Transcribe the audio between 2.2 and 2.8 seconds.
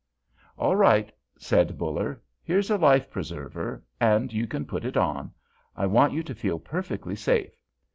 "here's a